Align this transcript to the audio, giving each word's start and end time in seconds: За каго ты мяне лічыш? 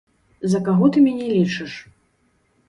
За 0.53 0.61
каго 0.69 0.89
ты 0.95 1.03
мяне 1.09 1.27
лічыш? 1.35 1.77